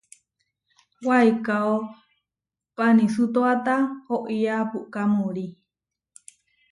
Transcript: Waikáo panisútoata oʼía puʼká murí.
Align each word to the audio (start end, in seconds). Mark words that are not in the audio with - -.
Waikáo 1.07 1.75
panisútoata 2.75 3.75
oʼía 4.15 4.55
puʼká 4.71 5.01
murí. 5.15 5.45